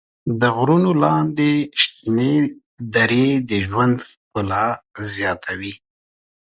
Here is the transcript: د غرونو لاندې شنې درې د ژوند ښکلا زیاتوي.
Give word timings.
د 0.39 0.41
غرونو 0.55 0.91
لاندې 1.03 1.51
شنې 1.83 2.33
درې 2.95 3.27
د 3.49 3.51
ژوند 3.67 3.95
ښکلا 4.07 4.65
زیاتوي. 5.15 5.73